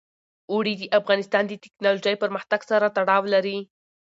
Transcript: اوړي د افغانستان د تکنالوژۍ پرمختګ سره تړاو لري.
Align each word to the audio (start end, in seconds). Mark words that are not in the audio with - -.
اوړي 0.51 0.73
د 0.77 0.83
افغانستان 0.99 1.43
د 1.47 1.51
تکنالوژۍ 1.63 2.15
پرمختګ 2.23 2.59
سره 2.71 2.85
تړاو 2.97 3.23
لري. 3.33 3.57